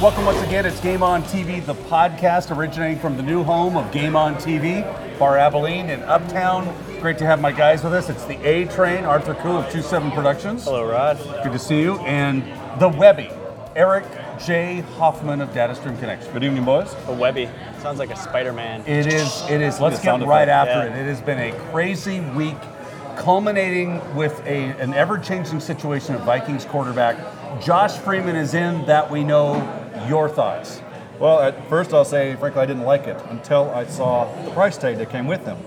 Welcome 0.00 0.24
once 0.24 0.40
again. 0.40 0.64
It's 0.64 0.80
Game 0.80 1.02
On 1.02 1.22
TV, 1.24 1.62
the 1.62 1.74
podcast 1.74 2.56
originating 2.56 2.98
from 2.98 3.18
the 3.18 3.22
new 3.22 3.42
home 3.44 3.76
of 3.76 3.92
Game 3.92 4.16
On 4.16 4.34
TV, 4.36 4.80
Bar 5.18 5.36
Abilene 5.36 5.90
in 5.90 6.00
Uptown. 6.04 6.74
Great 7.02 7.18
to 7.18 7.26
have 7.26 7.38
my 7.38 7.52
guys 7.52 7.84
with 7.84 7.92
us. 7.92 8.08
It's 8.08 8.24
the 8.24 8.42
A 8.42 8.64
Train, 8.64 9.04
Arthur 9.04 9.34
Koo 9.34 9.58
of 9.58 9.70
27 9.70 10.10
Productions. 10.12 10.64
Hello, 10.64 10.88
Rod. 10.88 11.18
Good 11.44 11.52
to 11.52 11.58
see 11.58 11.82
you. 11.82 11.98
And 11.98 12.42
the 12.80 12.88
Webby, 12.88 13.28
Eric 13.76 14.06
J. 14.42 14.80
Hoffman 14.96 15.42
of 15.42 15.50
DataStream 15.50 15.98
Connection. 15.98 16.32
Good 16.32 16.44
evening, 16.44 16.64
boys. 16.64 16.94
The 17.04 17.12
Webby. 17.12 17.50
Sounds 17.80 17.98
like 17.98 18.10
a 18.10 18.16
Spider-Man. 18.16 18.84
It 18.86 19.06
is. 19.06 19.42
It 19.50 19.60
is. 19.60 19.80
Let's 19.80 20.00
get 20.00 20.18
right 20.22 20.48
after 20.48 20.86
yeah. 20.86 20.96
it. 20.96 20.98
It 20.98 21.08
has 21.10 21.20
been 21.20 21.38
a 21.38 21.52
crazy 21.72 22.20
week, 22.20 22.56
culminating 23.16 24.00
with 24.16 24.40
a 24.46 24.70
an 24.80 24.94
ever-changing 24.94 25.60
situation 25.60 26.14
of 26.14 26.22
Vikings 26.22 26.64
quarterback. 26.64 27.18
Josh 27.60 27.98
Freeman 27.98 28.36
is 28.36 28.54
in. 28.54 28.86
That 28.86 29.10
we 29.10 29.24
know. 29.24 29.76
Your 30.08 30.28
thoughts? 30.28 30.80
Well, 31.18 31.40
at 31.40 31.68
first 31.68 31.92
I'll 31.92 32.04
say, 32.04 32.34
frankly, 32.36 32.62
I 32.62 32.66
didn't 32.66 32.84
like 32.84 33.06
it 33.06 33.20
until 33.28 33.70
I 33.70 33.84
saw 33.86 34.24
the 34.44 34.50
price 34.52 34.78
tag 34.78 34.96
that 34.98 35.10
came 35.10 35.26
with 35.26 35.44
them. 35.44 35.58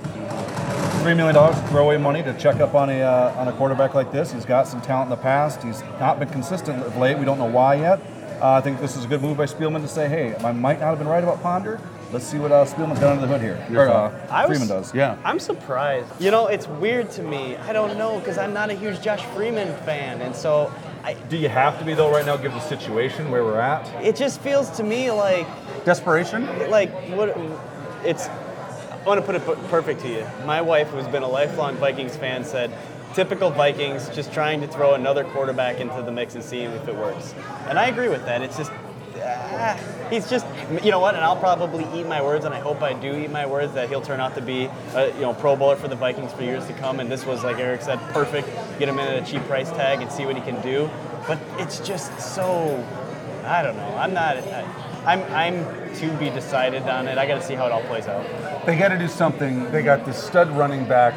Three 1.04 1.14
million 1.14 1.36
dollars 1.36 1.58
throwaway 1.70 1.98
money 1.98 2.23
to 2.23 2.34
check 2.40 2.56
up 2.62 2.73
on 2.76 2.90
a 2.90 3.02
uh, 3.02 3.34
on 3.38 3.48
a 3.50 3.54
quarterback 3.54 3.94
like 3.94 4.12
this. 4.12 4.32
He's 4.32 4.46
got 4.46 4.68
some 4.68 4.82
talent 4.82 5.12
in 5.12 5.18
the 5.18 5.22
past. 5.22 5.62
He's 5.62 5.82
not 6.00 6.18
been 6.18 6.30
consistent 6.30 6.82
of 6.82 6.96
late. 6.98 7.18
We 7.20 7.26
don't 7.26 7.38
know 7.38 7.46
why 7.50 7.76
yet. 7.76 8.00
Uh, 8.42 8.52
I 8.54 8.62
think 8.62 8.80
this 8.80 8.96
is 8.96 9.06
a 9.06 9.08
good 9.08 9.22
move 9.22 9.38
by 9.38 9.46
Spielman 9.46 9.82
to 9.82 9.88
say, 9.88 10.08
hey, 10.09 10.36
I 10.44 10.52
might 10.54 10.80
not 10.80 10.90
have 10.90 10.98
been 11.00 11.08
right 11.08 11.23
about 11.23 11.42
Ponder. 11.42 11.80
Let's 12.12 12.26
see 12.26 12.38
what 12.40 12.52
uh, 12.52 12.66
Spielman's 12.66 13.00
got 13.00 13.12
under 13.18 13.22
the 13.22 13.28
hood 13.28 13.42
here. 13.42 13.66
Your 13.70 13.86
Or, 13.86 13.90
uh, 13.90 14.09
thought? 14.09 14.30
I 14.31 14.45
was- 14.45 14.58
Freeman 14.58 14.76
does. 14.76 14.94
Yeah. 14.94 15.18
I'm 15.23 15.40
surprised. 15.40 16.09
You 16.22 16.31
know, 16.31 16.48
it's 16.48 16.68
weird 16.68 17.09
to 17.12 17.23
me. 17.23 17.56
I 17.58 17.73
don't 17.73 17.98
know 17.98 18.20
because 18.20 18.38
I'm 18.38 18.54
not 18.54 18.70
a 18.70 18.73
huge 18.73 19.02
Josh 19.02 19.23
Freeman 19.36 19.73
fan, 19.84 20.22
and 20.22 20.36
so 20.36 20.72
I, 21.03 21.13
Do 21.13 21.38
you 21.38 21.49
have 21.49 21.77
to 21.80 21.85
be 21.85 21.93
though 21.93 22.12
right 22.12 22.25
now, 22.25 22.38
given 22.38 22.57
the 22.57 22.63
situation 22.63 23.30
where 23.30 23.44
we're 23.44 23.59
at? 23.59 23.88
it 24.03 24.16
just 24.16 24.39
feels 24.41 24.69
to 24.78 24.83
me 24.83 25.11
like 25.11 25.45
Desperation? 25.86 26.45
like 26.69 26.91
what 27.09 27.30
it's. 28.05 28.28
I 28.28 29.05
want 29.05 29.19
to 29.19 29.25
put 29.25 29.36
it 29.36 29.44
perfect 29.69 30.00
to 30.02 30.08
you. 30.09 30.25
My 30.45 30.61
wife, 30.61 30.88
who's 30.88 31.08
been 31.08 31.23
a 31.23 31.28
lifelong 31.28 31.75
Vikings 31.75 32.16
fan, 32.16 32.44
said. 32.45 32.72
Typical 33.13 33.52
Vikings, 33.52 34.09
just 34.09 34.33
trying 34.33 34.59
to 34.61 34.67
throw 34.67 34.95
another 34.95 35.23
quarterback 35.23 35.80
into 35.80 36.02
the 36.02 36.11
mix 36.11 36.33
and 36.33 36.44
seeing 36.44 36.72
if 36.72 36.88
it 36.88 36.95
works. 36.95 37.35
And 37.67 37.78
I 37.78 37.88
agree 37.88 38.08
with 38.08 38.25
that. 38.25 38.41
It's 38.41 38.58
just, 38.58 38.72
ah, 39.22 40.08
he's 40.09 40.30
just, 40.30 40.45
you 40.83 40.92
know 40.92 41.00
what? 41.00 41.16
And 41.16 41.23
I'll 41.23 41.38
probably 41.38 41.86
eat 42.00 42.08
my 42.08 42.22
words, 42.22 42.45
and 42.45 42.53
I 42.53 42.59
hope 42.59 42.81
I 42.81 42.94
do 42.94 43.16
eat 43.16 43.31
my 43.31 43.45
words 43.45 43.73
that 43.73 43.89
he'll 43.89 44.02
turn 44.02 44.19
out 44.19 44.36
to 44.36 44.42
be, 44.42 44.69
a, 44.94 45.14
you 45.16 45.22
know, 45.22 45.33
Pro 45.33 45.56
Bowler 45.56 45.75
for 45.75 45.88
the 45.88 45.95
Vikings 45.95 46.33
for 46.33 46.44
years 46.44 46.66
to 46.67 46.73
come. 46.73 47.00
And 47.00 47.11
this 47.11 47.25
was, 47.25 47.44
like 47.44 47.58
Eric 47.58 47.81
said, 47.81 48.00
perfect. 48.11 48.47
Get 48.80 48.89
him 48.89 49.00
in 49.00 49.08
at 49.08 49.23
a 49.23 49.25
cheap 49.31 49.44
price 49.44 49.69
tag 49.72 50.02
and 50.02 50.11
see 50.11 50.25
what 50.25 50.36
he 50.36 50.41
can 50.41 50.61
do. 50.61 50.89
But 51.28 51.39
it's 51.58 51.80
just 51.80 52.19
so, 52.19 52.86
I 53.45 53.61
don't 53.64 53.78
know. 53.78 53.95
I'm 53.97 54.14
not. 54.14 54.38
I, 54.38 54.89
I'm, 55.06 55.22
I'm 55.34 55.95
to 55.95 56.14
be 56.17 56.30
decided 56.30 56.84
on 56.84 57.08
it. 57.08 57.17
I 57.17 57.28
got 57.28 57.41
to 57.41 57.45
see 57.45 57.56
how 57.56 57.66
it 57.66 57.72
all 57.72 57.84
plays 57.84 58.08
out. 58.08 58.25
They 58.66 58.78
got 58.78 58.89
to 58.89 58.97
do 58.97 59.08
something. 59.08 59.69
They 59.72 59.84
got 59.84 60.06
this 60.06 60.22
stud 60.22 60.50
running 60.52 60.86
back. 60.86 61.14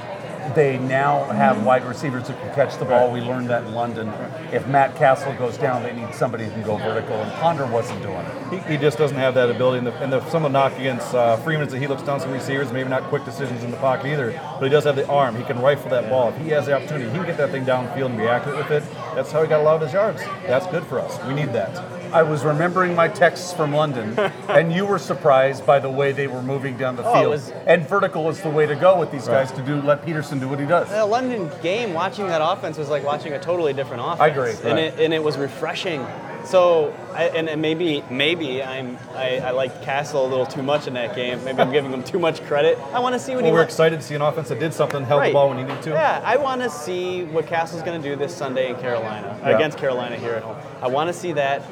They 0.55 0.79
now 0.79 1.25
have 1.25 1.65
wide 1.65 1.85
receivers 1.85 2.29
that 2.29 2.41
can 2.41 2.55
catch 2.55 2.79
the 2.79 2.85
ball. 2.85 3.11
We 3.11 3.21
learned 3.21 3.51
that 3.51 3.65
in 3.65 3.75
London. 3.75 4.09
If 4.53 4.67
Matt 4.67 4.97
Cassel 4.97 5.35
goes 5.35 5.59
down, 5.59 5.83
they 5.83 5.93
need 5.93 6.15
somebody 6.15 6.45
who 6.45 6.51
can 6.51 6.63
go 6.63 6.77
vertical, 6.77 7.17
and 7.17 7.33
Ponder 7.33 7.67
wasn't 7.67 8.03
doing 8.03 8.17
it. 8.17 8.65
He, 8.65 8.73
he 8.73 8.79
just 8.79 8.97
doesn't 8.97 9.17
have 9.17 9.35
that 9.35 9.51
ability. 9.51 9.79
And, 9.79 9.87
the, 9.87 10.03
and 10.03 10.13
the, 10.13 10.27
some 10.31 10.45
of 10.45 10.53
the 10.53 10.59
knock 10.59 10.79
against 10.79 11.15
uh, 11.15 11.37
Freeman 11.39 11.67
is 11.67 11.73
that 11.73 11.81
he 11.81 11.87
looks 11.87 12.03
down 12.03 12.21
some 12.21 12.31
receivers, 12.31 12.73
maybe 12.73 12.89
not 12.89 13.03
quick 13.05 13.25
decisions 13.25 13.65
in 13.65 13.71
the 13.71 13.77
pocket 13.79 14.07
either, 14.07 14.33
but 14.33 14.63
he 14.63 14.71
does 14.71 14.85
have 14.85 14.97
the 14.97 15.07
arm. 15.09 15.37
He 15.37 15.45
can 15.45 15.59
rifle 15.61 15.91
that 15.91 16.09
ball. 16.09 16.29
If 16.31 16.39
he 16.39 16.49
has 16.51 16.67
the 16.67 16.75
opportunity, 16.75 17.11
he 17.11 17.17
can 17.17 17.27
get 17.27 17.37
that 17.37 17.51
thing 17.51 17.65
downfield 17.65 18.07
and 18.07 18.19
be 18.19 18.27
accurate 18.27 18.57
with 18.57 18.71
it. 18.71 18.83
That's 19.17 19.33
how 19.33 19.41
he 19.41 19.49
got 19.49 19.61
a 19.61 19.63
lot 19.63 19.77
of 19.77 19.81
his 19.81 19.95
yards. 19.95 20.21
That's 20.47 20.67
good 20.67 20.85
for 20.85 21.01
us. 21.01 21.19
We 21.27 21.33
need 21.33 21.51
that. 21.55 21.75
I 22.13 22.23
was 22.23 22.45
remembering 22.45 22.95
my 22.95 23.09
texts 23.09 23.51
from 23.55 23.73
London, 23.73 24.15
and 24.49 24.71
you 24.71 24.85
were 24.85 24.99
surprised 24.99 25.65
by 25.65 25.79
the 25.79 25.89
way 25.89 26.13
they 26.13 26.27
were 26.27 26.43
moving 26.43 26.77
down 26.77 26.97
the 26.97 27.03
Oh, 27.03 27.15
field. 27.15 27.31
was- 27.31 27.49
and 27.67 27.89
vertical 27.89 28.29
is 28.29 28.43
the 28.43 28.51
way 28.51 28.67
to 28.67 28.75
go 28.75 29.01
with 29.01 29.11
these 29.11 29.27
guys 29.27 29.51
to 29.53 29.63
do. 29.63 29.81
Let 29.81 30.05
Peterson 30.05 30.39
do 30.39 30.51
what 30.51 30.61
he 30.61 30.67
does. 30.67 30.91
The 30.91 31.07
London 31.07 31.51
game, 31.63 31.95
watching 31.95 32.27
that 32.27 32.43
offense 32.43 32.77
was 32.77 32.91
like 32.91 33.05
watching 33.05 33.33
a 33.33 33.41
totally 33.41 33.73
different 33.73 34.03
offense. 34.03 34.21
I 34.21 34.27
agree, 34.29 34.51
and 34.51 34.65
right. 34.65 34.79
it 34.79 35.01
and 35.01 35.15
it 35.15 35.23
was 35.23 35.39
refreshing. 35.39 36.07
So, 36.47 36.95
I, 37.13 37.25
and, 37.25 37.49
and 37.49 37.61
maybe 37.61 38.05
maybe 38.09 38.63
I'm 38.63 38.99
I, 39.15 39.39
I 39.41 39.51
like 39.51 39.83
Cassel 39.83 40.25
a 40.25 40.29
little 40.29 40.47
too 40.47 40.63
much 40.63 40.87
in 40.87 40.95
that 40.95 41.17
game. 41.17 41.43
Maybe 41.45 41.59
I'm 41.59 41.73
giving 41.73 41.93
him 41.93 42.05
too 42.05 42.21
much 42.21 42.41
credit. 42.45 42.79
I 42.93 43.01
want 43.01 43.15
to 43.15 43.19
see 43.19 43.33
what 43.35 43.43
Well, 43.43 43.53
he 43.53 43.57
we're 43.57 43.65
excited 43.65 43.99
to 44.01 44.07
see 44.07 44.15
an 44.15 44.23
offense 44.23 44.49
that 44.51 44.61
did 44.61 44.73
something, 44.73 45.03
held 45.05 45.21
Right. 45.23 45.29
the 45.29 45.33
ball 45.33 45.49
when 45.49 45.59
he 45.59 45.65
needed 45.65 45.83
to. 45.83 45.91
Yeah, 45.91 46.23
I 46.25 46.37
want 46.37 46.63
to 46.63 46.71
see 46.71 47.25
what 47.25 47.47
Cassel's 47.49 47.83
going 47.83 48.01
to 48.01 48.09
do 48.09 48.15
this 48.15 48.33
Sunday 48.35 48.71
in 48.71 48.77
Carolina 48.77 49.37
Yeah. 49.43 49.57
against 49.57 49.77
Carolina 49.79 50.17
here 50.17 50.35
at 50.35 50.45
home. 50.45 50.57
I 50.81 50.87
want 50.87 51.09
to 51.09 51.13
see 51.13 51.33
that. 51.33 51.63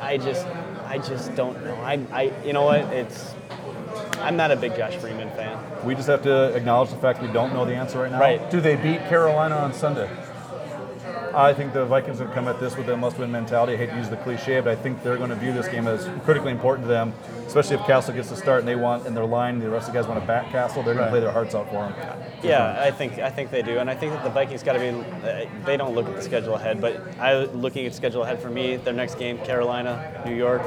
I 0.00 0.16
just 0.16 0.46
I 0.86 0.98
just 0.98 1.34
don't 1.34 1.62
know. 1.64 1.74
I 1.76 2.00
I 2.10 2.32
you 2.44 2.54
know 2.54 2.64
what? 2.64 2.80
It's 2.92 3.34
I'm 4.20 4.36
not 4.36 4.50
a 4.50 4.56
big 4.56 4.74
Josh 4.76 4.96
Freeman 4.96 5.28
fan. 5.32 5.58
We 5.84 5.94
just 5.94 6.08
have 6.08 6.22
to 6.22 6.54
acknowledge 6.54 6.88
the 6.88 6.96
fact 6.96 7.20
we 7.20 7.28
don't 7.28 7.52
know 7.52 7.66
the 7.66 7.74
answer 7.74 7.98
right 7.98 8.10
now. 8.10 8.18
Right. 8.20 8.50
Do 8.50 8.60
they 8.62 8.76
beat 8.76 9.00
Carolina 9.08 9.56
on 9.56 9.74
Sunday? 9.74 10.08
I 11.36 11.52
think 11.52 11.72
the 11.72 11.84
Vikings 11.84 12.18
have 12.20 12.32
come 12.32 12.48
at 12.48 12.60
this 12.60 12.76
with 12.76 12.88
a 12.88 12.96
must-win 12.96 13.30
mentality. 13.30 13.74
I 13.74 13.76
hate 13.76 13.90
to 13.90 13.96
use 13.96 14.08
the 14.08 14.16
cliche, 14.18 14.60
but 14.60 14.70
I 14.70 14.80
think 14.80 15.02
they're 15.02 15.16
going 15.16 15.30
to 15.30 15.36
view 15.36 15.52
this 15.52 15.68
game 15.68 15.86
as 15.88 16.08
critically 16.24 16.52
important 16.52 16.84
to 16.86 16.88
them, 16.88 17.12
especially 17.46 17.76
if 17.76 17.82
Cassel 17.86 18.14
gets 18.14 18.28
to 18.28 18.36
start 18.36 18.60
and 18.60 18.68
they 18.68 18.76
want 18.76 19.06
in 19.06 19.14
their 19.14 19.24
line, 19.24 19.58
the 19.58 19.68
rest 19.68 19.88
of 19.88 19.94
the 19.94 19.98
guys 20.00 20.08
want 20.08 20.20
to 20.20 20.26
back 20.26 20.50
Cassel. 20.50 20.82
They're 20.82 20.94
going 20.94 20.98
Right. 20.98 21.04
to 21.06 21.10
play 21.10 21.20
their 21.20 21.32
hearts 21.32 21.54
out 21.54 21.68
for 21.70 21.86
him. 21.86 21.94
Yeah, 22.42 22.76
I 22.80 22.90
think 22.90 23.18
I 23.18 23.30
think 23.30 23.50
they 23.50 23.62
do, 23.62 23.78
and 23.78 23.88
I 23.90 23.94
think 23.94 24.12
that 24.12 24.22
the 24.22 24.30
Vikings 24.30 24.62
got 24.62 24.74
to 24.74 24.78
be. 24.78 24.88
Uh, 24.90 25.46
they 25.64 25.76
don't 25.76 25.94
look 25.94 26.06
at 26.08 26.14
the 26.14 26.22
schedule 26.22 26.54
ahead, 26.54 26.80
but 26.80 27.00
I 27.18 27.44
looking 27.44 27.86
at 27.86 27.94
schedule 27.94 28.22
ahead 28.22 28.38
for 28.40 28.50
me. 28.50 28.76
Their 28.76 28.92
next 28.92 29.16
game, 29.18 29.38
Carolina, 29.38 30.22
New 30.26 30.34
York. 30.34 30.62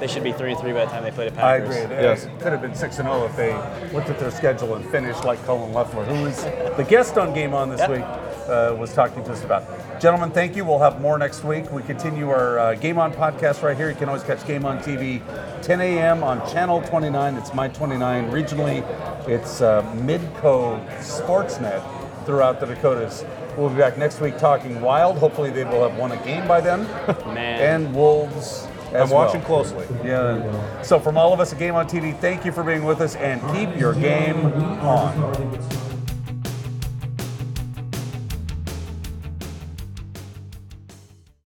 They 0.00 0.06
should 0.06 0.22
be 0.24 0.32
three 0.32 0.50
and 0.52 0.60
three 0.60 0.72
by 0.72 0.84
the 0.84 0.90
time 0.90 1.02
they 1.02 1.10
play 1.12 1.28
the 1.28 1.34
Packers. 1.34 1.70
I 1.74 1.78
agree. 1.78 1.96
It 1.96 2.02
Yes. 2.02 2.26
could 2.40 2.52
have 2.52 2.60
been 2.60 2.74
six 2.74 2.98
and 2.98 3.08
zero 3.08 3.24
if 3.24 3.36
they 3.36 3.52
looked 3.94 4.10
at 4.10 4.18
their 4.18 4.30
schedule 4.30 4.74
and 4.74 4.84
finished 4.90 5.24
like 5.24 5.42
Colin 5.46 5.72
Leffler, 5.72 6.04
who 6.04 6.26
is 6.26 6.44
the 6.76 6.84
guest 6.86 7.16
on 7.16 7.32
Game 7.32 7.54
On 7.54 7.70
this 7.70 7.80
Yep. 7.80 7.90
week, 7.90 8.04
uh, 8.48 8.74
was 8.78 8.92
talking 8.92 9.24
to 9.24 9.32
us 9.32 9.42
about. 9.44 9.64
Gentlemen, 10.00 10.30
thank 10.30 10.56
you. 10.56 10.64
We'll 10.64 10.80
have 10.80 11.00
more 11.00 11.18
next 11.18 11.44
week. 11.44 11.70
We 11.70 11.82
continue 11.82 12.28
our 12.28 12.58
uh, 12.58 12.74
Game 12.74 12.98
On 12.98 13.12
podcast 13.12 13.62
right 13.62 13.76
here. 13.76 13.88
You 13.88 13.96
can 13.96 14.08
always 14.08 14.24
catch 14.24 14.46
Game 14.46 14.66
On 14.66 14.78
TV, 14.78 15.22
10 15.62 15.80
a.m. 15.80 16.22
on 16.22 16.40
Channel 16.50 16.82
29. 16.82 17.36
It's 17.36 17.54
my 17.54 17.68
29 17.68 18.30
regionally. 18.30 19.28
It's 19.28 19.60
uh, 19.60 19.82
Midco 19.96 20.84
Sportsnet 20.98 21.82
throughout 22.26 22.60
the 22.60 22.66
Dakotas. 22.66 23.24
We'll 23.56 23.70
be 23.70 23.76
back 23.76 23.96
next 23.96 24.20
week 24.20 24.36
talking 24.36 24.80
Wild. 24.80 25.16
Hopefully, 25.18 25.50
they 25.50 25.64
will 25.64 25.88
have 25.88 25.98
won 25.98 26.12
a 26.12 26.22
game 26.24 26.46
by 26.48 26.60
then. 26.60 26.82
Man. 27.34 27.60
and 27.60 27.94
Wolves. 27.94 28.66
As 28.92 29.10
I'm 29.10 29.10
watching 29.10 29.40
well. 29.40 29.64
closely. 29.64 29.86
Yeah. 30.04 30.82
So 30.82 31.00
from 31.00 31.16
all 31.16 31.32
of 31.32 31.40
us 31.40 31.52
at 31.52 31.58
Game 31.58 31.74
on 31.74 31.88
TV, 31.88 32.16
thank 32.20 32.44
you 32.44 32.52
for 32.52 32.62
being 32.62 32.84
with 32.84 33.00
us 33.00 33.16
and 33.16 33.40
keep 33.52 33.76
your 33.78 33.92
game 33.94 34.46
on. 34.82 35.73